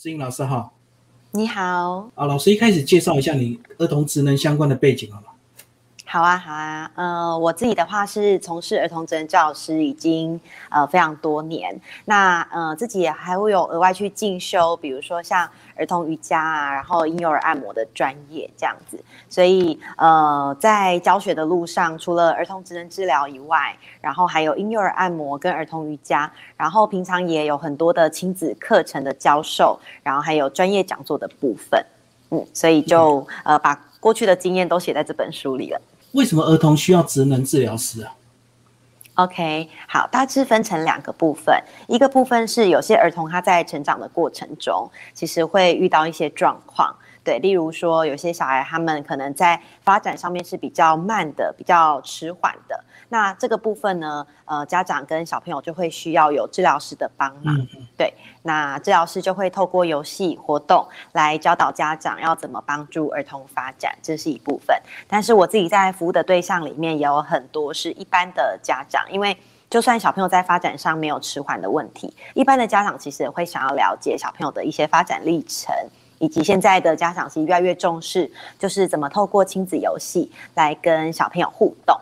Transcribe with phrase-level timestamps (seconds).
[0.00, 0.72] 志英老师好，
[1.32, 5.26] 你好啊，老师一开始介绍一下你儿童职能相关的背景好吗？
[6.10, 10.40] 好啊，好啊，呃，我自己的话是从事儿童职能教师已经
[10.70, 18.98] 呃非常多年，那呃自己也还会有额外去进修，比如说像儿童瑜伽啊，然后婴幼儿按摩的专业这样子，
[19.28, 31.84] 所以呃在教学的路上，除了儿童职能治疗以外，然后还有婴幼儿按摩跟儿童瑜伽，然后平常也有很多的亲子课程的教授，然后还有专业讲座的部分，
[32.30, 35.78] 嗯，所以就呃把过去的经验都写在这本书里了。
[36.12, 38.14] 为什么儿童需要职能治疗师啊
[39.14, 46.94] ？OK，好，大致分成两个部分，一个部分是有些儿童他在成长的过程中，其实会遇到一些状况。
[47.24, 52.84] 对，例如说，有些小孩他们可能在发展上面是比较慢的，比较迟缓的。
[53.10, 57.66] 那这个部分呢，呃，家长跟小朋友就会需要有治疗师的帮忙。
[57.98, 64.74] 对，那治疗师就会透过游戏活动来教导家长要怎么帮助儿童发展，这是一部分。
[65.06, 69.36] 但是我自己在服务的对象里面也有很多是一般的家长，因为
[69.68, 75.74] 就算小朋友在发展上没有迟缓的问题，一般的家长其实也会想要了解小朋友的一些发展历程。
[76.20, 81.96] 以及现在的家长是越来越重视，就是怎么透过亲子游戏来跟小朋友互动，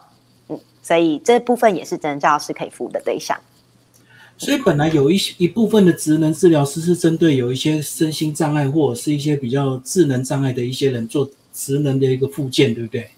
[0.48, 3.38] 嗯，所以这部分也是真教师可以服务的对象。
[4.38, 13.10] 所以本来有一些一部分的职能治疗师是针对有一些身心障碍或者是一些比较智能障碍的一些人做职能的一个附件，对不对？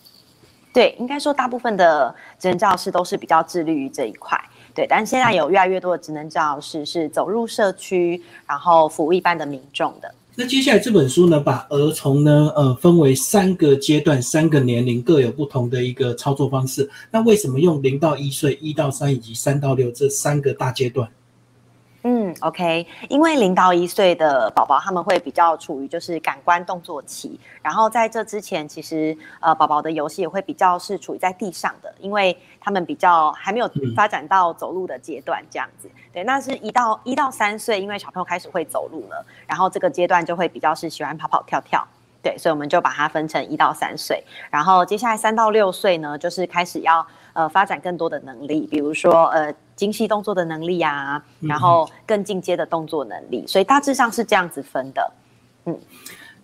[0.73, 4.41] 对，应该说大部分的职能教师都是比较致力于这一块，
[4.73, 4.87] 对。
[4.89, 10.15] 但是现在有越来越多的职能教师是走入社区，然后服务一般的民众的。
[10.41, 16.89] 那接下来这本书呢，把儿童呢，呃，分为三个阶段、三个年龄，各有不同的一个操作方式。
[17.11, 21.11] 那为什么用零到一岁、一到三以及三到六这三个大阶段？
[22.41, 35.91] 嗯，OK，因为零到一岁的宝宝他们会比较处于就是感官动作期，然后在这之前，其实呃宝宝的游戏也会比较是处于在地上的，因为他们比较还没有发展到走路的阶段这样子。
[36.12, 41.87] 对，那是一到一到三岁，因为小朋友开始会走路了，然后这个阶段就会比较是喜欢跑跑跳跳。
[42.21, 55.12] 对，所以我们就把它分成一到三岁，然后接下来三到六岁呢，就是开始要呃发展更多的能力，比如说呃精细动作的能力啊，然后更进阶的动作能力，所以大致上是这样子分的。
[55.65, 55.78] 嗯，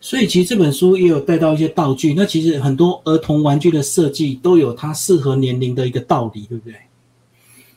[0.01, 6.77] 所以其实这本书也有带到一些道具，那其实很多儿童玩具的设计都有它适合年龄的一个道理，对不对？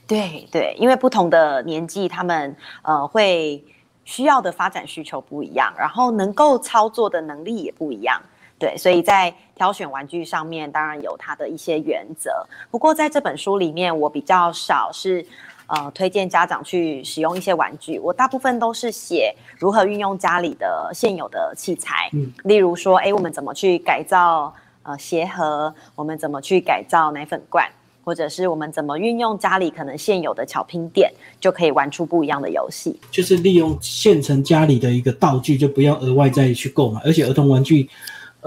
[0.08, 3.62] 对对，因为不同的年纪，他们呃会。
[4.10, 8.22] 需要的发展需求不一样，然后能够操作的能力也不一样，
[8.60, 12.32] 对，所以在挑选玩具上面，当然有它的一些原则。
[12.72, 15.26] 不过在这本书里面，我比较少是
[15.68, 24.54] 呃推荐家长去使用一些玩具，我大部分都是写如何运用家里的现有的器材，嗯，例如说，哎，我们怎么去改造
[24.84, 27.68] 呃鞋盒，我们怎么去改造奶粉罐。
[28.08, 32.98] 或者是我们怎么运用家里可能现有的巧拼垫，就可以玩出不一样的游戏。
[33.12, 37.02] 就是利用现成家里的一个道具，就不要额外再去购买。
[37.04, 37.90] 而且儿童玩具，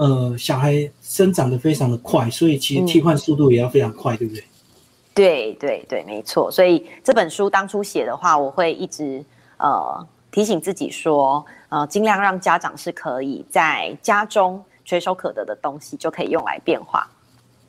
[0.01, 4.43] 呃，小孩生长的非常的快，所以其实替换速度也要非常快，对不对？
[5.13, 6.49] 对对对，没错。
[6.49, 9.23] 所以这本书当初写的话，我会一直
[9.57, 17.07] 呃提醒自己说，呃，尽量让家长是可以在家中垂手可得的东西就可以用来变化。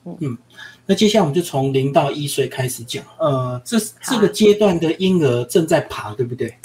[0.04, 0.38] 嗯。
[0.86, 6.56] 那接下来我们就从零到一岁开始讲，呃，这这个阶段的婴儿正在爬，对不对？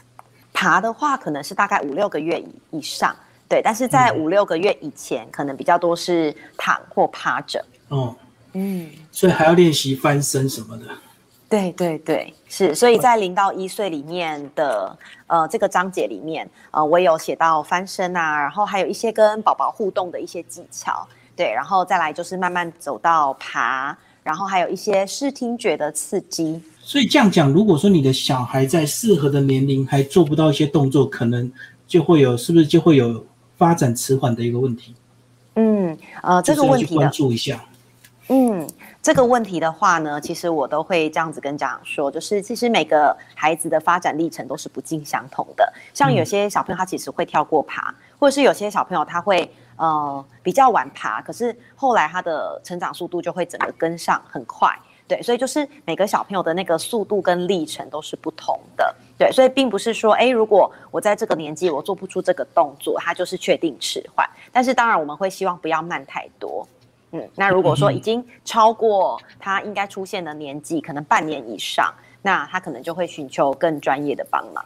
[0.53, 3.13] 爬的话，可能是大概五六个月以以上，
[3.49, 3.61] 对。
[3.63, 7.63] 但是在五六个月以前，可能比较多是躺或趴着。
[7.89, 8.15] 哦，
[8.53, 10.85] 嗯，所以还要练习翻身什么的。
[11.49, 12.75] 对对对，是。
[12.75, 14.97] 所以在零到一岁里面的
[15.27, 21.51] 呃这个章节里面，呃，我有写到翻身啊，然后还有一些跟宝宝互动的一些技巧，对。
[21.53, 23.97] 然后再来就是慢慢走到爬。
[24.23, 31.49] 然后还有一些视听觉的刺激，所以这样讲，如果说你的小孩在适合的年龄还做不到一些动作，可能
[31.87, 33.25] 就会有，是不是就会有
[33.57, 34.95] 发展迟缓的一个问题？
[35.55, 37.63] 嗯，呃，这个问题关注一下。
[38.29, 38.67] 嗯，
[39.01, 45.73] 这个问题的话呢，其实我都会这样子跟家长说，就是其实每个孩子的发展历程都是不尽相同的。
[45.93, 49.49] 像有些小朋友他其实会跳过爬，或者是有些小朋友他会。
[49.79, 54.75] 呃，比较晚爬，可是后来他的成长速度就会整个跟上很快，
[55.07, 64.29] 对，所以就是每个小朋友的那个速度跟历程都是不同的，对，所以并不是说，哎，如果我在这个年纪我做不出这个动作，他就是确定迟缓。
[64.51, 66.67] 但是当然我们会希望不要慢太多，
[67.11, 71.91] 嗯，那如果说已经超过他应该出现的年纪，可能半年以上，
[72.21, 74.63] 那他可能就会寻求更专业的帮忙。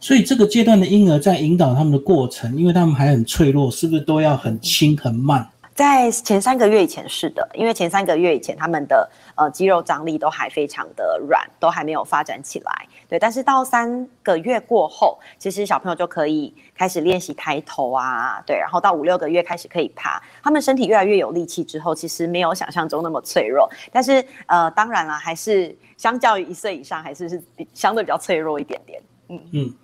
[0.00, 5.46] 所以这个阶段的婴儿在引导他们的过程，因为他们还很脆弱，是不是都要很轻很慢？
[5.76, 12.88] 在前三个月以前是的，因为前三个月以前他们的呃肌肉张力都还非常的软，都还没有发展起来。
[13.06, 23.70] 对，但是到三个月过后，其实小朋友就可以开始练习抬头啊，对，然后到五六个月开始可以爬，他们身体越来越有力气之后，其实没有想象中那么脆弱。
[23.92, 29.02] 但是呃，当然了，还是相较于一岁以上，还是是比相对比较脆弱一点点。
[29.28, 29.74] 嗯嗯。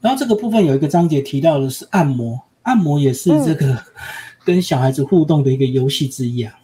[0.00, 3.76] 然后这个部分有一个章节提到的是按摩，按摩也是这个。
[4.44, 6.58] 跟小孩子互动的一个游戏之一啊，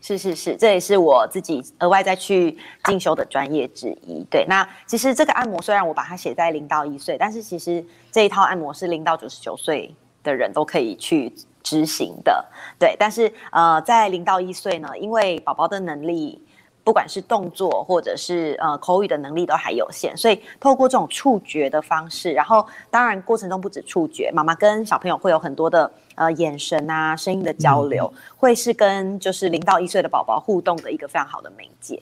[0.00, 4.24] 是是是，这也是我自己额外再去进修的专业之一。
[4.30, 11.32] 对，那其实这个按摩虽然我把它写在零到一岁，但是其实这一套按摩是零到九十九岁的人都可以去
[11.62, 12.44] 执行的。
[12.78, 16.40] 对，但是呃，在零到一岁呢，因为宝宝的能力。
[16.84, 32.00] 不管是动作或者是呃口语的能力都还有限，所以透过这种触觉的方式，然后当然过程中不止触觉，妈妈跟小朋友会有很多的呃眼神啊、声音的交流，会是跟就是零到一岁的宝宝互动的一个非常好的媒介。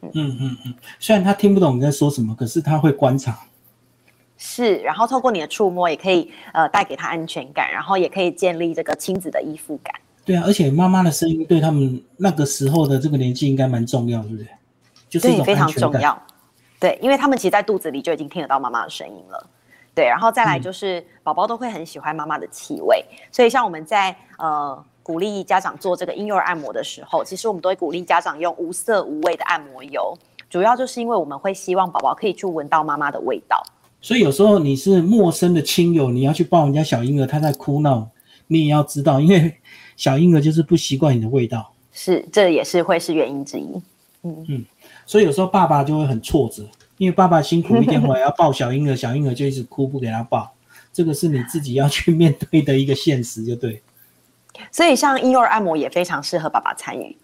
[0.00, 3.36] 嗯嗯嗯，虽然他听不懂你在说什么，可是他会观察。
[4.38, 9.94] 是，然后透过你的触摸也可以呃带给他安全感，然后也可以建立这个亲子的依附感。
[10.30, 14.46] 对啊，而且妈妈的声音对他们那个时候的这个年纪应该蛮重要，对不对？
[15.08, 16.16] 就是非常重要。
[16.78, 19.44] 对，因为他们其实，在肚子里就已经听得到妈妈的声音了。
[19.92, 30.16] 对，然后再来就是宝宝都会很喜欢妈妈的气味，所以像我们在呃鼓励家长做这个婴幼儿按摩的时候，其实我们都会鼓励家长用无色无味的按摩油，
[30.48, 33.60] 主要就是因为我们会希望宝宝可以去闻到妈妈的味道。
[34.00, 38.08] 所以有时候你是陌生的亲友，你要去抱人家小婴儿，他在哭闹，
[38.50, 39.54] 你也要知道，因为。
[39.96, 43.66] 小婴儿就是不习惯你的味道，是，这也是会是原因之一。
[44.22, 44.64] 嗯嗯，
[45.04, 46.66] 所以有时候爸爸就会很挫折，
[46.96, 50.50] 因为爸爸辛苦一点回来要抱小婴儿，小婴儿就一直哭不给他抱，
[50.90, 53.82] 这个是你自己要去面对的一个现实，就对。
[54.72, 57.14] 所以像婴幼儿按摩也非常适合爸爸参与。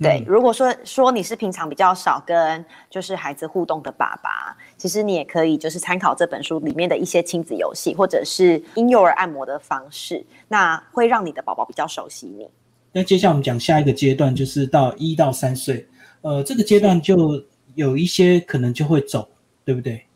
[0.00, 12.48] 对，如果说说你是平常比较少跟就是孩子互动的爸爸，其实你也可以就是参考这本书里面的一些亲子游戏，或者是婴幼儿按摩的方式，那会让你的宝宝比较熟悉你。
[12.92, 15.84] 那接下来我们讲下一个阶段，就是到一到三岁，
[16.20, 17.42] 呃，这个阶段就
[17.74, 19.28] 有一些可能就会走，
[19.64, 20.06] 对不对？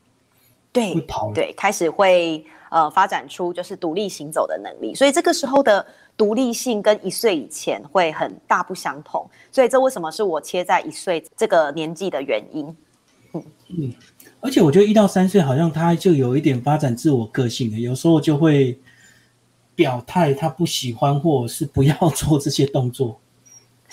[0.72, 5.84] 对，会跑，对，开始会呃发展出就是独立行走的能力，所以这个时候的。
[6.16, 12.66] 独立性跟一岁以前会很大不相同，所以这为什么是我切在一岁这个年纪的原因？
[13.32, 13.94] 嗯嗯，
[14.40, 18.78] 而且我觉得一到三岁好像他就有一点发展自我个性的，有时候就会
[19.74, 23.18] 表态他不喜欢或是不要做这些动作。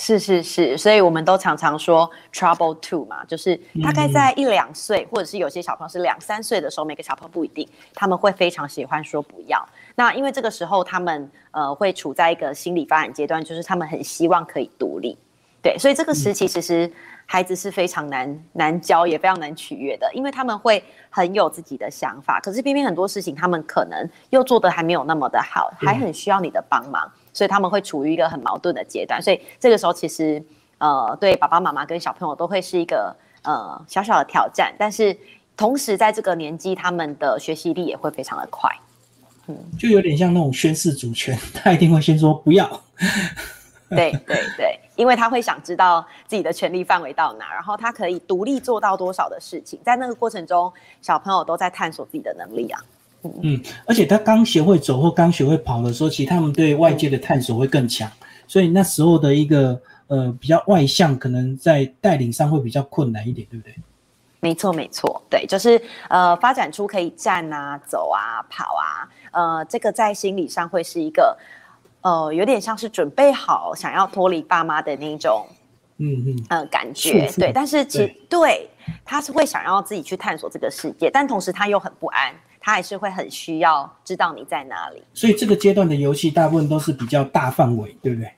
[0.02, 3.54] 是是是，所以我们都常常说 trouble two 嘛，就是
[3.84, 9.68] 大概在一两岁，或者是有些小朋友是两三岁的时候，每个小朋友不一定，他们会非常喜欢说不要。
[9.96, 15.18] 那因为这个时候他们呃会处在一个心理发展阶段，就是他们很希望可以独立，
[15.62, 16.90] 对，所以这个时期其实
[17.26, 27.12] 孩子是非常难难教，也非常难取悦的，因为他们会很有自己的想法，可是偏偏很多事情他们可能又做的还没有那么的好，还很需要你的帮忙。
[27.40, 30.44] 所以他们会处于一个很矛盾的阶段，所以这个时候其实，
[30.78, 35.18] 呃，对爸爸妈妈跟小朋友都会是一个呃小小的挑战，但是
[35.56, 38.70] 同时在这个年纪，他们的学习力也会非常的快，
[39.48, 42.68] 嗯，就有点像那种宣誓主权，他一定会先说不要，
[43.90, 50.70] 对对对，因为他会想知道自己的权利范围到哪，然后他可以独立做到多少的事情，在那个过程中，
[51.02, 52.84] 小朋友都在探索自己的能力啊。
[53.44, 58.10] 嗯，而且他刚学会走或刚学会跑的时候，其实他们对外界的探索会更强，
[58.48, 63.76] 所以那时候的一个呃比较外向，可能在带领上会比较困难一点，对不对？
[64.40, 71.38] 没错，没错，对，就是呃发展出可以站啊、走啊、跑啊，呃，这个在心理上会是一个
[72.00, 75.46] 呃有点像是准备好想要脱离爸妈的那种，
[75.98, 76.46] 嗯嗯。
[76.48, 78.70] 呃感觉，对，但是其实对
[79.04, 82.34] 他是会想要自己去探索这个世界，但同时他又很不安。
[82.70, 88.32] 他还是会很需要知道你在哪里，所以这个阶段的游戏大部分都是比较大范围，对不对？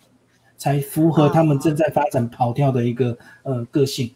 [0.57, 4.15] 才符合他们正在发展跑跳的一个呃个性。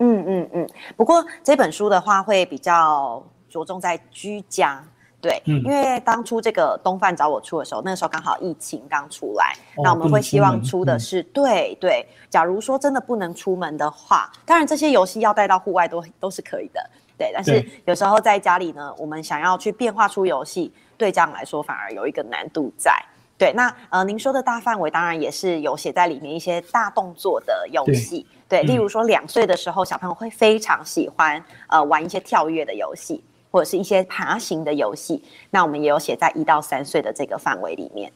[0.00, 0.68] 嗯嗯嗯。
[0.98, 4.84] 不过这本书的话会比较着重在居家，
[5.18, 12.06] 对，因为当初这个东贩找我出的时候，那个时候刚好疫情刚出来，那我们会希望出的是对对。
[12.28, 16.90] 假如说真的不能出门的话，当然这些游戏要带到户外都都是可以的。
[17.22, 22.92] 对，但是有时候在家里呢，我们想要去变化出游戏，对家长来说反而有一个难度在。
[23.38, 28.26] 对，那呃，您说的大范围当然也是有写在里面一些大动作的游戏。
[28.48, 33.22] 对，例如说两岁的时候，小朋友会非常喜欢呃玩一些跳跃的游戏。
[33.52, 38.10] 或者是一些爬行的游戏，那我们也有写在一到三岁的这个范围里面。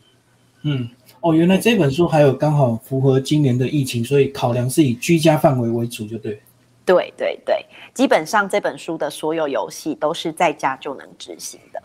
[0.63, 0.89] 嗯，
[1.21, 6.41] 哦，原来这本书还有刚好符合今年的疫情，所以考量是以居家范围为主，就对。
[6.87, 11.83] 对对对，基本上这本书的所有游戏都是在家就能执行的。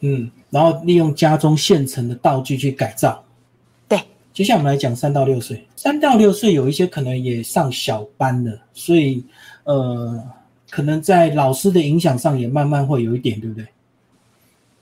[0.00, 3.24] 嗯，然后利用家中现成的道具去改造。
[3.88, 3.98] 对，
[4.32, 5.66] 接下来我们来讲三到六岁。
[5.74, 9.24] 三到六岁有一些可能也上小班了，所以
[9.64, 10.22] 呃，
[10.68, 13.66] 可能在老师的影响上也慢慢会有一点，对不对？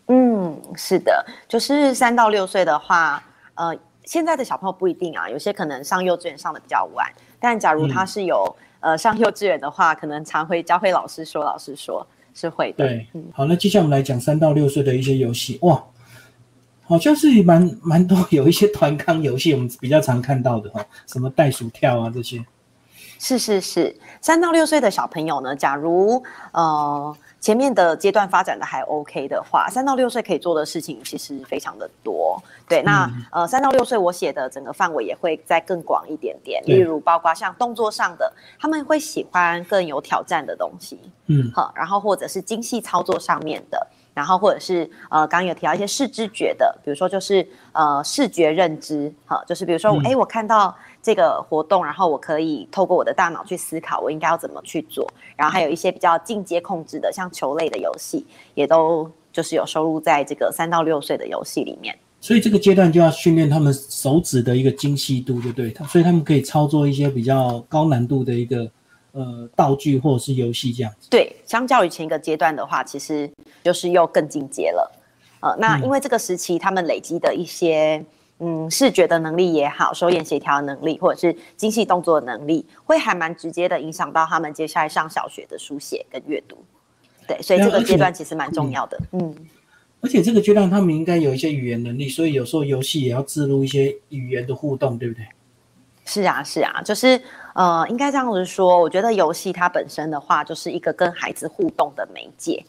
[0.09, 3.23] 嗯，是的，就是三到六岁的话，
[3.55, 12.07] 呃，现在的小朋友不一定啊，有些可能上幼稚园上的比较晚，但假如他是有呃上幼稚园的话，可能常会教会老师说，老师说。
[12.39, 12.87] 是会的。
[12.87, 15.59] 对，好，那接下来我们来讲三到六岁的一些游戏。
[15.63, 15.83] 哇，
[16.85, 22.45] 好像是蛮 蛮多，有一些团康游戏，我们比较常看到的哈，什么袋鼠跳啊这些。
[23.19, 27.17] 是是是，三到六岁的小朋友呢，假如呃。
[27.47, 32.43] 前面的阶段发展的还 OK 的话，三到六岁可以做的事情其实非常的多。
[32.69, 40.99] 对，那呃三到六岁我写的整个范围也会再更广一点点，例如包括像动作上的，他们会喜欢更有挑战的东西，
[41.29, 43.87] 嗯，好，然后或者是精细操作上面的。
[44.13, 50.75] 然后或者是呃，刚刚有提到一些视知觉的，比如说就是呃视觉认知，哈，就是比如说哎，我看到
[51.07, 55.09] 这个活动，然后我可以透过我的大脑去思考，我应该要怎么去做。
[55.37, 61.97] 然后还有一些比较进阶控制的，像球类的游戏，也都就是有收录在这个三到六岁的游戏里面。
[62.21, 65.73] 所以这个阶段就要训练他们手指的一个精细度，对不对？
[65.87, 68.69] 所以他们可以操作一些比较高难度的一个。
[69.13, 71.09] 呃，道具或者是游戏这样子。
[71.09, 73.27] 对，相较于前一个阶段的话，其实
[73.65, 74.93] 就是又更进阶了。
[75.41, 78.05] 呃，那因为这个时期他们累积的一些
[78.39, 86.57] 嗯视觉的能力也好，手眼协调能力，或者是精细动作的能力，会还蛮直接的影响到他们接下来上小学的书写跟阅读。
[87.27, 88.99] 对，所以这个阶段其实蛮重要的。
[89.13, 89.35] 嗯，
[90.01, 95.27] 而且这个阶段他们应该有一些语言能力，所以有时候游戏也要植入一些语言的互动，对不对？
[96.05, 97.21] 是啊，是啊，就是
[97.55, 98.81] 呃，应该这样子说。
[98.81, 102.65] 我觉得游戏它本身的话，就是一个跟孩子互动的媒介。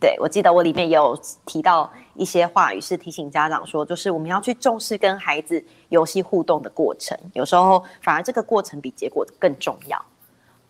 [0.00, 7.16] 对我记得我里面也有提到一些话语，是提醒家长说，就是我们要去重视跟孩子游戏互动的过程。
[7.32, 10.04] 有时候反而这个过程比结果更重要。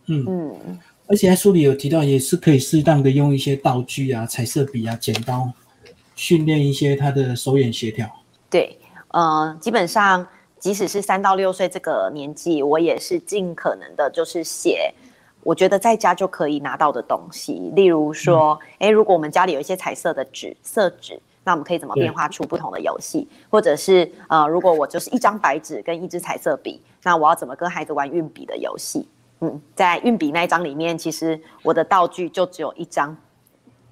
[0.06, 5.50] 嗯嗯，而且在书里有提到，也是可以适当的用一些道具啊、彩色笔啊、剪刀，
[6.14, 8.08] 训练一些他的手眼协调。
[8.48, 8.78] 对，
[9.08, 10.26] 呃，基本上。
[10.58, 14.92] 即使是三到六岁这个年纪，我也是尽可能的，就是写
[15.46, 17.70] 我觉得在家就可以拿到的东西。
[17.76, 23.28] 例如说，哎，如果我们家里有一些彩色的纸、色纸，那我们可以怎么变化出不同的游戏？
[23.48, 29.06] 或者是呃，如果我就是一张白纸跟一支彩色笔，那我要怎么跟孩子玩运笔的游戏？
[29.40, 33.16] 嗯，在运笔那一张里面，其实我的道具就只有一张，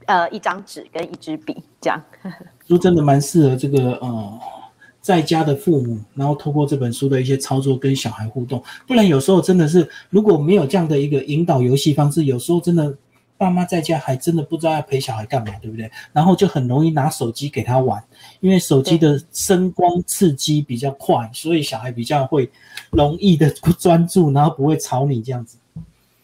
[0.07, 2.03] 呃，一张纸跟一支笔这样。
[2.67, 4.41] 就真的蛮适合这个呃。
[5.05, 12.97] 在家的父母，然后透过这本书的一些操作跟小孩互动，不然有时候真的是如果没有这样的一个引导游戏方式，有时候真的
[13.37, 15.91] 爸妈在家还真的不知道要陪小孩干嘛，对不对？
[16.15, 18.03] 然后就很容易拿手机给他玩，
[18.41, 22.51] 因为手机的声光刺激比较快，所以小孩比较会
[22.91, 25.59] 容易的不专注，然后不会吵你这样子。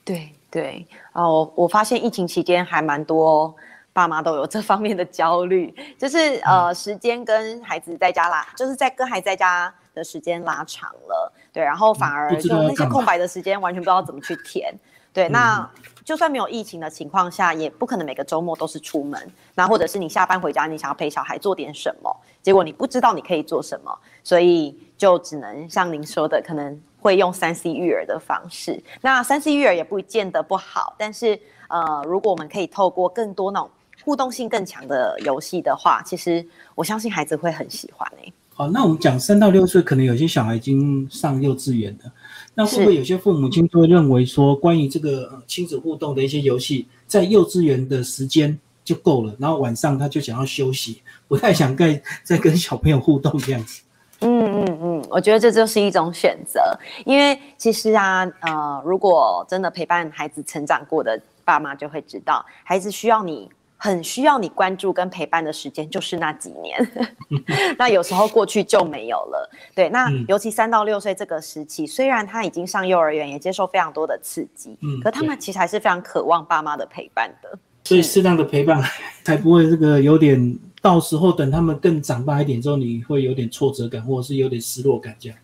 [0.07, 3.55] 对对哦，我发现疫情期间还蛮多。
[3.93, 14.73] 爸妈都有这方面的焦虑， 就是呃，时间跟孩子在家拉，就是在跟孩子在家的时间拉长了，对，然后反而就那些空白的时间完全不知道怎么去填，
[15.13, 15.69] 对，那
[16.05, 19.21] 就算没有疫情的情况下，也不可能每个周末都是出门，
[19.57, 23.93] 那或者是你下班回家，你想要陪小孩做点什么，结果你不知道你可以做什么，
[24.23, 28.81] 所以就只能像您说的，可能会用三 C 育儿的方式。
[29.01, 33.69] 那三 C 育儿也不见得不好，但是呃，如果我们可以透过更多那种。
[34.05, 38.33] 互动性更强的游戏的话，其实我相信孩子会很喜欢诶。
[38.53, 42.13] 好，那我们讲三到六岁，可能有些小孩已经上幼稚园了，
[42.55, 53.83] 那会不会有些父母亲会认为说，关于这个亲子互动的一些游戏，在幼稚园的时间就够了，然后晚上他就想要休息，不太想再再跟小朋友互动这样子？
[54.21, 56.61] 嗯嗯嗯，我觉得这就是一种选择，
[57.07, 63.49] 因为其实啊，呃，如果真的陪伴孩子成长过的爸妈就会知道，孩子需要你。
[63.83, 66.93] 很需要你关注跟陪伴的时间就是那几年，
[67.79, 69.51] 那有时候过去就没有了。
[69.75, 77.59] 对，那尤其三到六岁这个时期，虽然他已经上幼儿园，也接受非常多的刺激，嗯，可他们其实还是非常渴望爸妈的陪伴的。
[77.85, 78.85] 所以适当的陪伴
[79.25, 85.39] 才不会这个有点，到时候等他们更长大一点之后，你会有点挫折感，或者是有点失落感这样。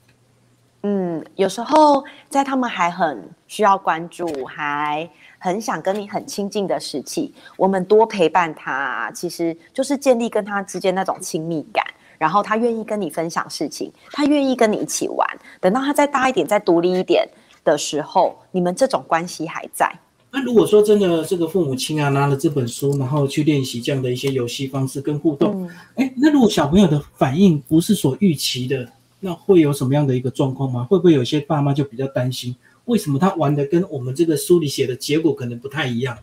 [0.83, 11.85] 嗯，有时候在他们还很需要关注，还很想跟你很亲近的时期，我们多陪伴他，其实就是建立跟他之间那种亲密感。
[12.19, 15.29] 然后他愿意跟你分享事情，他愿意跟你一起玩。
[15.61, 17.29] 等到他再大一点、再独立一点
[17.63, 19.93] 的时候，你们这种关系还在。
[20.31, 28.89] 那如果说真的这个父母亲啊拿了这本书，然后去练习这样的一些游戏方式跟互动，哎，那如果小朋友的反应不是所预期的，
[29.21, 30.85] 那会有什么样的一个状况吗？
[30.85, 36.19] 会不会有些爸妈就比较担心，为什么他玩的跟我们这个书里写的结果可能不太一样？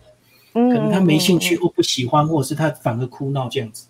[0.54, 3.88] 嗯，可能他没兴趣或不喜欢，或者是他反而哭闹这样子。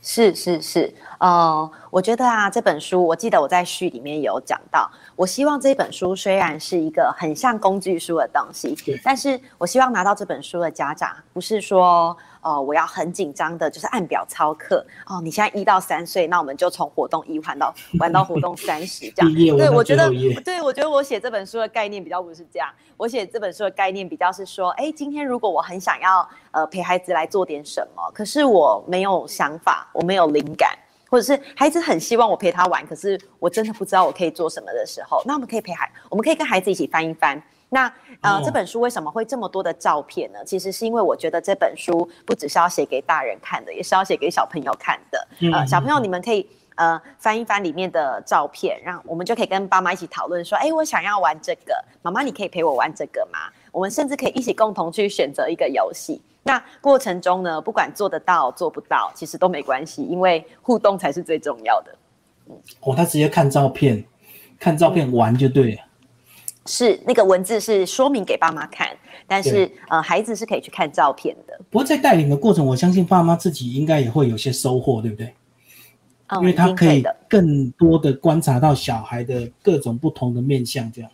[0.00, 12.16] 是是是，呃，我觉得啊，这本书，我记得我在序里面有讲到，我希望这本书虽然是一个很像工具书的东西，但是我希望拿到这本书的家长，不是说。
[12.40, 14.84] 哦，我要很紧张的，就是按表操课。
[15.06, 19.34] 哦，你现在一到三岁，那我们就从活动一玩到玩到活动三十这样。
[19.56, 20.10] 对，我觉得，
[20.44, 22.68] 对我觉得我写这本书的概念比较不是这样。
[22.96, 30.76] 我写这本书的概念比较是说，哎，今天如果我很想要呃陪孩子来做点什么，可是我没有想法，我没有灵感，
[31.08, 37.40] 或者是孩子很希望我陪他玩，可是我真的不知道我可以做什么的时候，那我们可以陪孩，我们可以跟孩子一起翻一翻。
[37.70, 40.38] 那呃，这本书为什么会这么多的照片呢？
[40.44, 45.28] 其实是因为我觉得这本书不只是要写给大人看的，也是要写给小朋友看的。
[45.52, 53.38] 呃，小朋友你们可以呃翻一翻里面的照片，让我们就可以跟爸妈一起讨论说，哎，我想要玩这个，妈妈你可以陪我玩这个吗？
[53.70, 56.20] 我们甚至可以一起共同去选择一个游戏。
[56.44, 61.94] 那过程中呢，不管做得到做不到，其实都没关系，因为互动才是最重要的。
[62.80, 64.02] 哦，他直接看照片，
[64.58, 65.82] 看照片玩就对了。
[66.68, 68.94] 是那个文字是说明给爸妈看，
[69.26, 71.58] 但是呃，孩子是可以去看照片的。
[71.70, 75.34] 不过在带领的过程，我相信爸妈自己应该也会有些收获，对不对？
[76.40, 81.10] 因为他可以更多的观察到小孩的各种不同的面相，这样。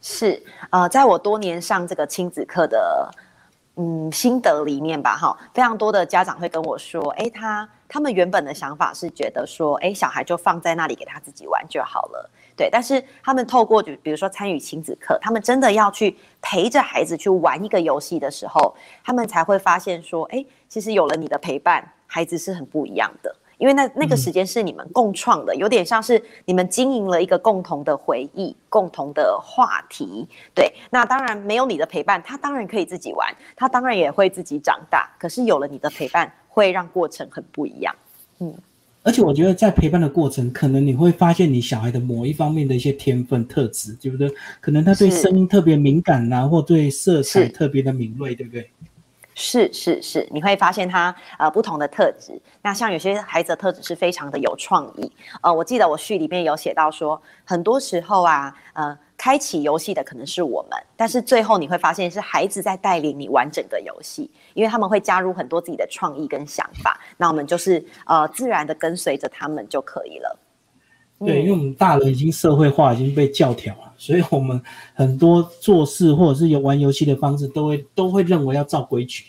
[0.00, 3.10] 是呃，在我多年上这个亲子课的
[3.76, 12.30] 嗯心得里面吧，哈，非常多的家长会跟我说，哎，他他们原本的想法是觉得说，哎，小孩就放在那里给他自己玩就好了。
[12.54, 30.26] 对，但是他们透过就比如说参与亲子课，他们真的要去陪着孩子去玩一个游戏的时候，他们才会发现说，哎，其实有了你的陪伴，孩子是很不一样的，因为那那个时间是你们共创的，有点像是你们经营了一个共同的回忆、共同的话题。
[30.52, 35.08] 对，那当然没有你的陪伴，他当然可以自己玩，他当然也会自己长大。
[35.16, 37.94] 可是有了你的陪伴，会让过程很不一样。
[38.40, 38.52] 嗯。
[39.04, 44.28] 而且我觉得在陪伴的过程，可能你会发现你小孩的某一方面的一些天分特质，对不对？
[44.60, 48.68] 可能他对声音特别敏感呐，或对色彩特别的敏锐，对不对？
[49.34, 52.40] 是是是，你会发现他呃不同的特质。
[52.62, 55.12] 那像有些孩子的特质是非常的有创意。
[55.42, 58.98] 呃，我记得我序里面有写到说，很多时候啊，呃。
[59.14, 70.36] 开启游戏的可能是我们，但是最后你会发现是孩子在带领你完整个游戏，因为他们会加入很多自己的创意跟想法，那我们就是呃自然的跟随着他们就可以了。
[71.26, 74.60] 对，因为我们大人已经社会化，已经被教条了，所以我们
[74.94, 79.26] 很多做事或者是有玩游戏的方式，都会都会认为要照规矩。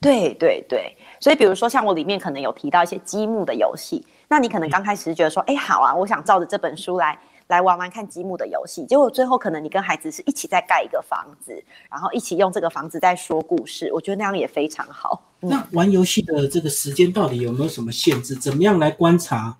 [0.00, 7.18] 对对对，所以比如说像我里面可能有提到一些积木的游戏，那你可能刚开始觉得说，哎，好啊，我想照着这本书来。
[7.50, 11.52] 来玩玩看积木的游戏，结果最后可能你跟孩子是一起在盖一个房子，
[11.90, 15.20] 然后一起用这个房子在说故事，我觉得那样也非常好。
[15.40, 18.36] 那玩游戏的这个时间到底有没有什么限制？
[18.36, 19.56] 怎么样来观察？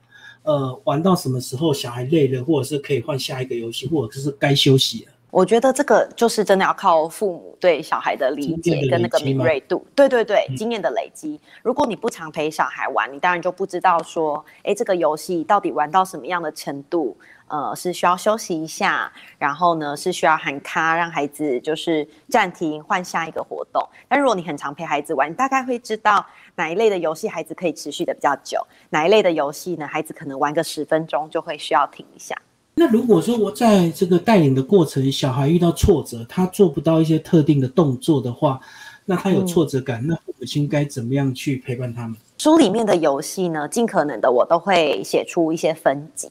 [0.51, 5.13] 呃，玩到什么时候小孩累了，或者是可以换下一个游戏，或者是该休息了？
[5.31, 9.87] 我觉得这个就是真的要靠父母对小孩的理解跟那个敏锐度。
[9.95, 11.41] 对对对，经验的累积。
[11.63, 17.17] 如果你不常陪小孩玩，你当然就不知道说，哎，这个游戏到底玩到什么样的程度。
[17.51, 23.85] 呃，是需要休息一下，然后呢是需要喊卡，让孩子就是暂停，换下一个活动。
[24.09, 32.41] 但如果你很常陪孩子玩，你大概会知道哪一类的游戏孩子可以持续的比较久，哪一类的游戏呢，孩子可能玩个十分钟就会需要停一下。
[32.77, 38.61] 那如果说我在这个带领的过程，小孩遇到挫折，他做不到一些特定的动作的话，
[39.05, 42.17] 那他有挫折感，那父母亲该怎么样去陪伴他们？
[42.39, 46.31] 书里面的游戏呢，尽可能的我都会写出一些分级。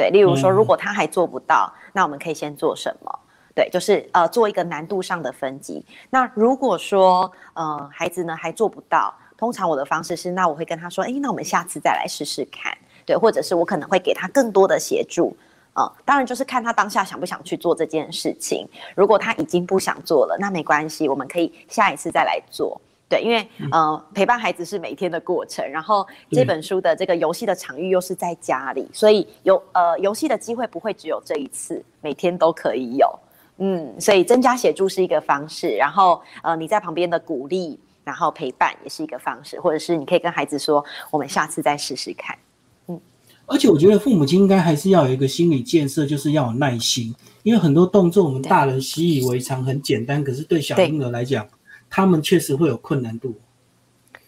[0.00, 3.18] 对，例如说，如果他还做不到，那我们可以先做什么？
[3.54, 5.84] 对，就是呃，做一个难度上的分级。
[6.08, 12.72] 那如果说呃，孩子呢还做不到，通常我的方式是，那我会跟他说，哎，那我们下次再来试试看。
[13.04, 15.36] 对，或者是我可能会给他更多的协助。
[15.74, 18.66] 呃，当然就是看他当下想不想去做这件事情。
[18.96, 22.80] 如果他已经不想做了，那没关系，我们可以下一次再来做。
[23.10, 33.18] 对，因为呃陪伴孩子是每天的过程，然后这本书的这个游戏的场域又是在家里，所以游呃游戏的机会不会只有这一次，每天都可以有。
[33.58, 42.38] 嗯，所以增加协助是一个方式，然后呃你在旁边的鼓励，然后陪伴也是一个方式，或者是你可以跟孩子说，我们下次再试试看。
[42.86, 43.00] 嗯，
[43.46, 51.46] 而且我觉得父母亲应该还是要有一个心理建设，就是要有耐心，因为很多动作我们大人习以为常，很简单，可是对小婴儿来讲，
[51.90, 53.34] 他们确实会有困难度。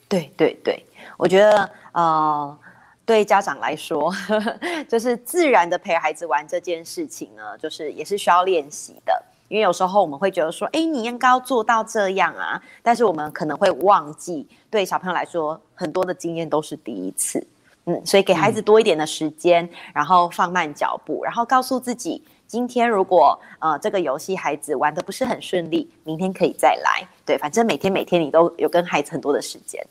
[0.09, 0.85] 对对对，
[1.16, 2.59] 我觉得呃。
[3.05, 4.14] 对家长来说，
[4.88, 9.22] 就是自然的陪孩子玩这件事情呢，就是也是需要练习的。
[9.48, 17.44] 因为有时候我们会觉得说，哎，你应该要做到这样啊，但是我们可能会忘记，对小朋友来说，很多的经验都是第一次。
[17.87, 22.22] 嗯，所以给孩子多一点的时间，然后放慢脚步，然后告诉自己，
[22.53, 27.03] 今天如果呃这个游戏孩子玩的不是很顺利，明天可以再来。
[27.25, 29.83] 对，反正每天每天你都有跟孩子很多的时间。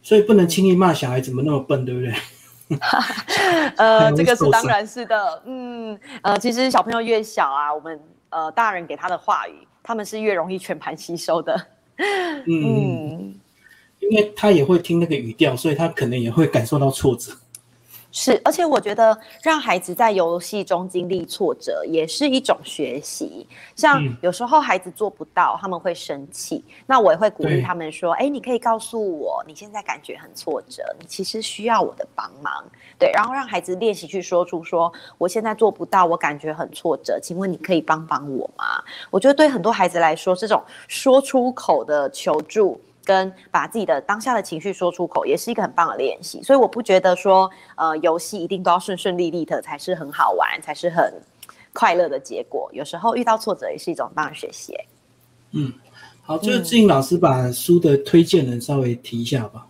[0.00, 2.14] 所以不能轻易骂小孩怎么那么笨，对不对？
[3.76, 5.42] 呃，这个是当然是的。
[5.46, 11.60] 嗯，呃，其实小朋友越小啊，我们呃大人给他的话语，他们是越容易全盘吸收的。
[12.46, 13.34] 嗯，
[13.98, 17.32] 因为他也会听那个语调，所以他可能也会感受到挫折。
[18.16, 23.44] 是，而且我觉得让孩子在游戏中经历挫折也是一种学习。
[23.74, 32.64] 像有时候孩子做不到，他们会生气，那我也会鼓励他们说：“哎，你可以告诉我你现在感觉很挫折，你其实需要我的帮忙。”
[33.00, 42.80] 对，然后让孩子练习去说出说：“我现在做不到，我感觉很挫折，请问你可以帮帮我吗？”我觉得对很多孩子来说，这种说出口的求助。
[43.04, 46.42] 跟把自己的当下的情绪说出口，也是一个很棒的练习。
[46.42, 51.12] 所以我不觉得说，呃，游戏一定都要顺顺利利的才是很好玩，才是很
[51.72, 52.70] 快乐的结果。
[52.72, 54.76] 有时候遇到挫折也是一种棒的学习。
[55.52, 55.72] 嗯，
[56.22, 59.66] 好，就是志颖老师把书的推荐人稍微提一下吧。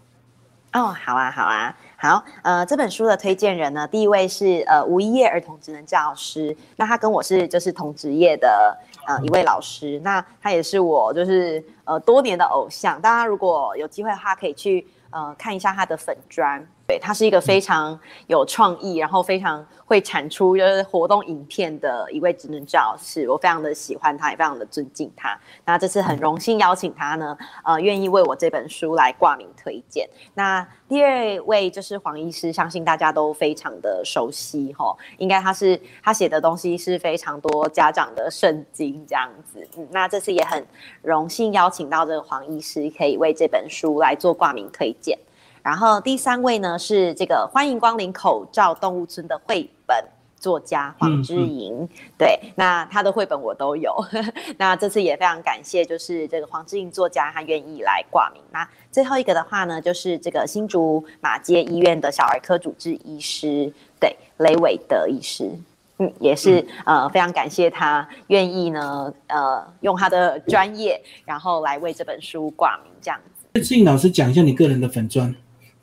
[0.72, 2.22] 哦，好啊，好啊，好。
[2.42, 8.76] 呃，这本书的推荐人呢，第一位是呃无一叶儿童职能教师，那他跟我是就是同职业的。
[9.06, 12.98] 呃，一位老师，那他也是我就是呃多年的偶像。
[13.02, 16.66] 大家如果有机会的话，可以去呃看一下他的粉砖。
[16.86, 25.38] 对他是一个非常有创意，然后非常会产出就是活动影片的一位职能教师，我非常的喜欢他，也非常的尊敬他。
[25.64, 30.08] 那这次很荣幸邀请他呢，呃，愿意为我这本书来挂名推荐。
[30.34, 39.66] 那第二位就是黄医师，相信大家都非常的熟悉哈，应该他是他写的东西是非常多家长的圣经这样子。
[39.78, 40.64] 嗯，那这次也很
[41.00, 45.18] 荣幸邀请到这个黄医师，可以为这本书来做挂名推荐。
[45.64, 50.04] 然后第三位呢是这个欢迎光临口罩动物村的绘本
[50.38, 53.96] 作家黄之莹，对，那他的绘本我都有，
[54.58, 58.42] 那这次也非常感谢，就是这个黄之莹作家他愿意来挂名。
[58.52, 65.50] 那最后一个的话呢，就是这个新竹马街医院的小儿科主治医师，对，雷伟德医师，
[65.96, 73.62] 嗯，也是呃非常感谢他愿意呢，呃，用他的专业，然后来为这本书挂名这样子。
[73.62, 75.34] 志颖老师讲一下你个人的粉砖。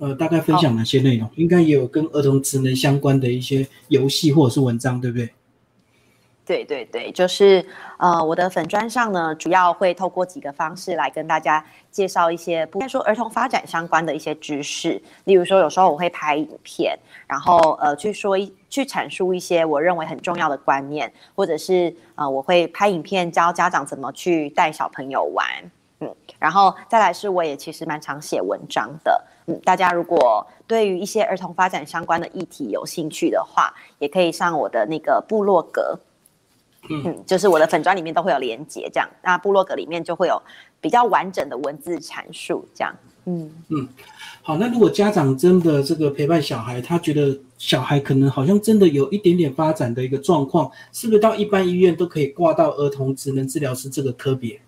[0.02, 1.30] 呃，大概分享哪些内容？
[1.36, 5.30] 应该也有跟儿童职能相关的一些游戏或者是文章，对不对？
[6.44, 7.64] 对对对，就是
[7.98, 15.00] 呃，我的粉砖上呢，主要会透过几个方式来跟大家介绍一些，不该说儿童发展相关的一些知识。
[15.26, 25.46] 例如说，有时候我会拍影片，然后呃，去说一去阐述一些我认为很重要的观念，或者是呃，我会拍影片教家长怎么去带小朋友玩。
[26.02, 29.24] 嗯，然后再来是，我也其实蛮常写文章的。
[29.48, 35.98] 嗯，大家如果对于一些儿童发展相关的议题有兴趣的话，也可以上我的那个部落格。
[36.90, 40.42] 嗯，就是我的粉砖里面都会有连接，这样，那部落格里面就会有
[40.82, 42.94] 比较完整的文字阐述，这样。
[43.26, 43.88] 嗯嗯，
[44.42, 54.60] 好，那如果家长真的这个陪伴小孩，他觉得小孩可能好像真的有一点点发展的一个状况，是不是到一般医院都可以挂到儿童职能治疗师这个科别？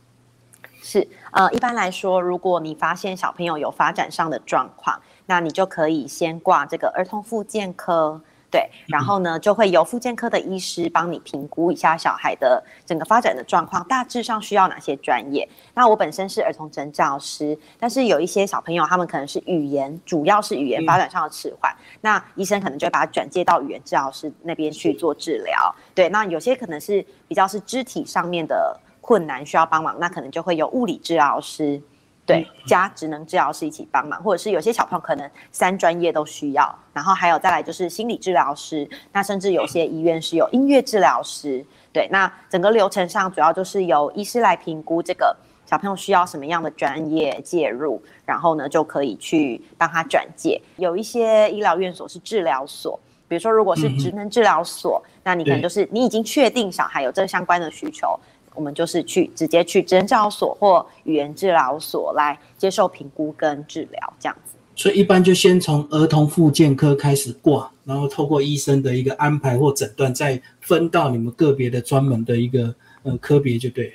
[0.86, 15.48] 是，呃，一般来说，如果你发现小朋友有发展上的状况，那你就可以先挂这个儿童复健科，对，然后呢，就会由复健科的医师帮你评估一下小孩的整个发展的状况，大致上需要哪些专业。
[15.74, 25.74] 那我本身是儿童诊教师，但是有一些小朋友他们可能是语言，主要是语言发展上的迟缓，那医生可能就会把他转接到语言治疗师那边去做治疗。
[25.96, 28.78] 对，那有些可能是比较是肢体上面的。
[29.04, 31.82] 困难需要帮忙，那可能就会有物理治疗师，
[32.26, 45.36] 对，加职能治疗师一起帮忙，或者是有些小朋友可能三专业都需要，然后还有再来就是心理治疗师，那甚至有些医院是有音乐治疗师，对，那整个流程上主要就是由医师来评估这个
[45.66, 50.62] 小朋友需要什么样的专业介入，然后呢就可以去帮他转介。
[50.78, 58.20] 有一些医疗院所是治疗所，比如说如果是职能治疗所，那你可能就是你已经确定小孩有这相关的需求，
[58.56, 64.56] 我们就是去直接去职能治疗所或语言治疗所来接受评估跟治疗这样子。
[64.76, 73.94] 所以一般就先从儿童复健科开始挂，然后透过医生的一个安排或诊断，再分到你们个别的专门的一个呃科别就对。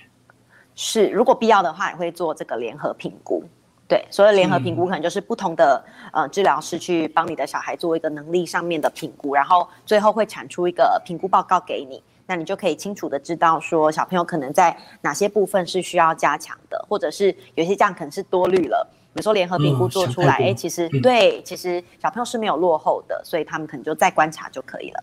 [0.77, 3.43] 是，如果必要的话，也会做这个联合评估。
[3.89, 18.87] 对，所以联合评估，可能就是不同的呃治疗师去帮你的小孩做一个能力上面的评估，然后最后会产出一个评估报告给你，那你就可以清楚的知道说小朋友可能在哪些部分是需要加强的，或者是有些这样可能是多虑了。
[19.15, 25.03] 比如说联合评估做出来，哎，其实对，其实小朋友是没有落后的，所以他们可能就再观察就可以了。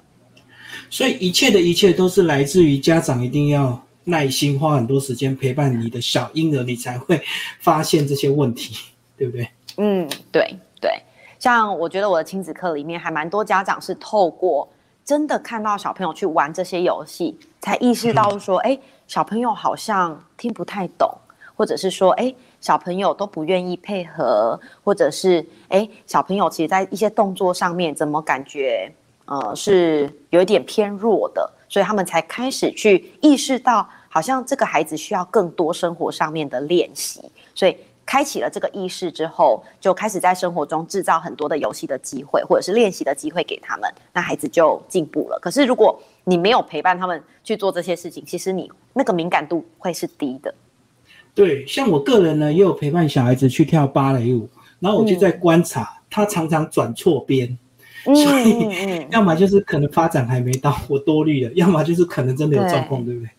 [0.89, 7.19] 所以一切的一切都是来自于家长一定要耐心，花很多时间陪伴你的小婴儿，你才会
[7.59, 8.75] 发现这些问题，
[9.17, 9.49] 对不对？
[9.77, 10.91] 嗯，对对。
[11.39, 14.69] 像我觉得我的亲子课里面还蛮多家长是透过
[15.05, 21.09] 真的看到小朋友去玩这些游戏，才意识到说，哎，小朋友好像听不太懂，
[21.55, 22.33] 或者是说，哎。
[22.61, 28.91] 小朋友都不愿意配合，或者是哎，小朋友其实，在一些动作上面，怎么感觉
[29.25, 37.21] 呃是有一点偏弱的，所以他们才开始去意识到，好像这个孩子需要更多生活上面的练习，
[37.53, 45.39] 所以开启了这个意识之后，就开始在生活中制造很多的游戏的机会，或者是练习的机会给他们，那孩子就进步了。
[45.41, 50.53] 可是如果你没有陪伴他们去做这些事情，其实你那个敏感度会是低的。
[51.33, 54.47] 对，像我个人呢，也有陪伴小孩子去跳芭蕾舞，
[54.79, 57.57] 然后我就在观察他常常转错边，
[58.05, 63.29] 所以要么就是可能发展还没到，我多虑了；要么就是可能真的有状况，对不对？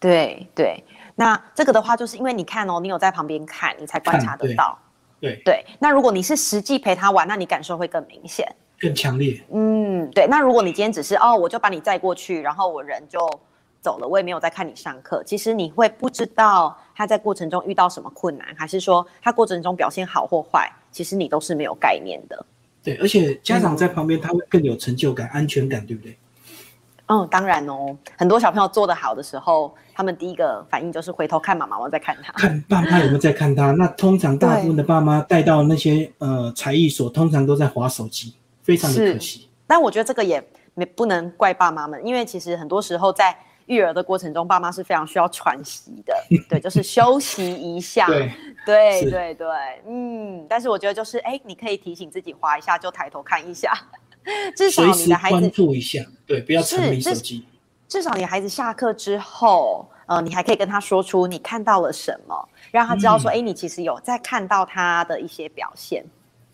[0.00, 0.84] 对对，
[1.18, 4.78] 那这个的话，就是因为你看哦，你有在旁边看，你才观察得到。
[5.20, 8.46] 对对，那如果你是实际陪他玩，那你感受会更明显、
[8.78, 9.42] 更强烈。
[9.52, 10.26] 嗯，对。
[10.28, 13.28] 那如果你今天只是哦，我就把你载过去，然后我人就。
[13.80, 15.22] 走了，我也没有在看你上课。
[15.24, 22.44] 其实你会不知道他在过程中遇到什么困难，还是说他过程中表现好或坏，其实你都是没有概念的。
[22.82, 26.18] 对，而且家长在旁边，他会更有成就感、安全感，对不对？
[27.08, 27.96] 嗯，当然哦。
[28.16, 33.72] 很多小朋友做得好的时候，他们第一个反应就是回头看妈妈，我在看他，看爸妈有没有在看他。
[33.76, 39.48] 那通常大部分的爸妈带到那些呃才艺所，通常都在划手机，非常的可惜。
[39.66, 40.42] 但我觉得这个也
[40.74, 43.36] 没不能怪爸妈们，因为其实很多时候在。
[43.68, 46.14] 育儿的过程中，爸妈是非常需要喘息的，
[46.48, 48.32] 对，就是休息一下，对，
[48.64, 49.46] 对，对，对，
[49.86, 50.46] 嗯。
[50.48, 53.70] 但是我觉得就是，哎，你可以提醒自己，划一下就抬头看一下，
[54.56, 57.44] 至少你的孩子关注一下，对，不要沉迷手机。
[57.88, 66.04] 至少你孩子下课之后，呃，你还可以跟他说出你看到了什么，让他知道说，哎，你其实有在看到他的一些表现，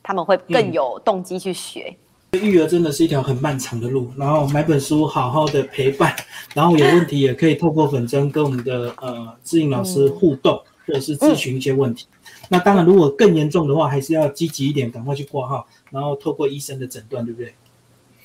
[0.02, 1.96] 他们会更有动机去学。
[2.32, 6.14] 育儿真的是一条很漫长的路，然后买本书好好的陪伴，
[6.52, 12.06] 然后有问题也可以透过粉针跟我们的呃志颖老师互动，或者是咨询一些问题。
[12.48, 17.54] 那当然，如果更严重的话，还是要积极一点，赶快去挂号，然后透过医生的诊断，对不对？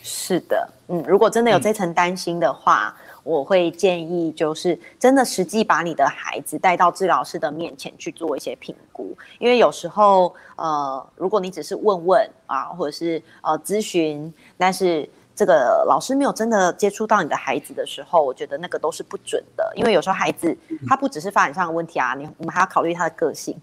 [0.01, 2.95] 是的，嗯，如果真的有这层担心的话。
[3.21, 20.57] 我会建议，就是真的实际把你的孩子带到治疗师的面前去做一些评估，因为有时候，呃，如果你只是问问啊，或者是呃咨询，但是这个老师没有真的接触到你的孩子的时候，我觉得那个都是不准的，因为有时候孩子
[20.87, 23.55] 他不只是发展上的问题啊，你我们还要考虑他的个性，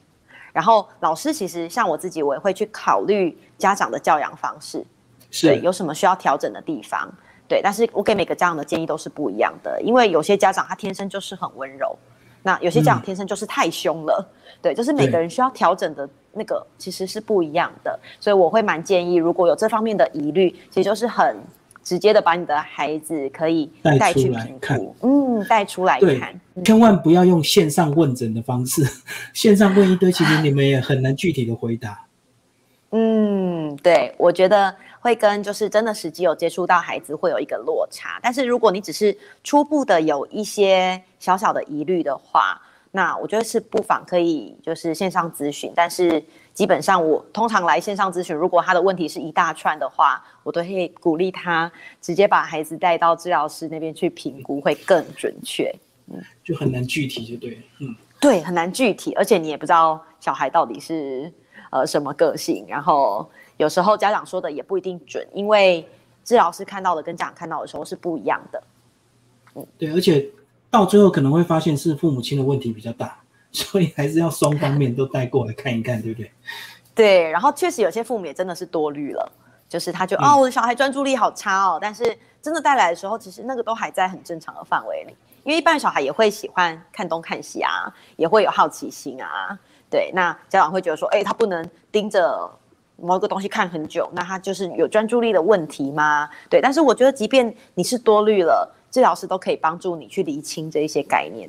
[0.52, 4.86] 然后老师其实像我自己，我也会去考虑家长的教养方式，
[5.30, 7.12] 对，有什么需要调整的地方。
[7.48, 11.96] 对，但是我给每个家长的建议都是不一样的，因为有些家长他天生就是很温柔，
[12.42, 14.28] 那有些家长天生就是太凶了，
[14.60, 21.36] 对，就是每个人需要调整的那个其实是不一样的，所以我会蛮建议，如果有这方面的疑虑，其实就是很
[21.84, 28.84] 直接的把你的孩子可以带去评估，嗯，带出来看，千万不要用线上问诊的方式，
[29.32, 32.04] 线上问一堆，其实你们也很难具体的回答。
[32.90, 34.74] 嗯，对，我觉得。
[35.06, 45.72] 会跟就是真的实际有接触到孩子会有一个落差，但是如果你只是初步的有一些小小的疑虑的话，那我觉得是不妨可以就是线上咨询。
[45.76, 46.20] 但是
[46.52, 51.70] 基本上我通常来线上咨询，如果他的问题是一大串的话，我都会鼓励他
[52.02, 55.72] 直接把孩子带到治疗师那边去评估，会更准确。
[56.08, 61.32] 嗯，就很难具体，就对，嗯，对，很难具体，而且你也不知道小孩到底是
[61.70, 63.30] 呃什么个性，然后。
[63.56, 65.88] 有时候家长说的也不一定准，因为
[66.24, 68.62] 治疗师看到的跟家长看到的时候是不一样的。
[69.54, 70.28] 嗯，对，而且
[70.70, 73.18] 到最后可能会发现是父母亲的问题比较大，
[73.52, 76.30] 所以还是要双方面都带过来看一看，对不对？
[76.94, 79.32] 对，然后确实有些父母也真的是多虑了，
[79.68, 85.14] 就是他就哦，我的小孩专注力好差哦，但是真的带来的时候，其实那个都还在很正常的范围里，
[85.44, 89.58] 因为一般小孩也会喜欢看东看西啊，也会有好奇心啊，
[89.90, 92.50] 对，那家长会觉得说，哎，他不能盯着
[92.96, 96.28] 某一个东西看很久，那他就是有专注力的问题吗？
[96.48, 101.48] 对，但是我觉得，即便你是多虑了，治疗师都可以帮助你去厘清这一些概念。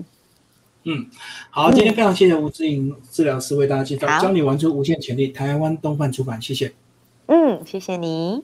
[0.84, 1.06] 嗯，
[1.50, 6.74] 好，今天非常谢谢吴志颖治疗师为大家介绍《教你玩出无限潜力》，台湾东贩出版，谢谢。
[7.28, 8.44] 嗯，谢谢你。